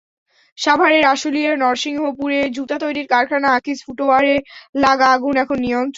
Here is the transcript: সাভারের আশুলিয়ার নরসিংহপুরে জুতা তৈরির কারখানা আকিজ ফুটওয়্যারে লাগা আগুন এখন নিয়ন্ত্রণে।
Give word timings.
সাভারের 0.57 1.03
আশুলিয়ার 1.05 1.55
নরসিংহপুরে 1.57 2.39
জুতা 2.55 2.77
তৈরির 2.79 3.07
কারখানা 3.07 3.47
আকিজ 3.51 3.77
ফুটওয়্যারে 3.85 4.35
লাগা 4.75 5.07
আগুন 5.15 5.33
এখন 5.43 5.57
নিয়ন্ত্রণে। 5.59 5.89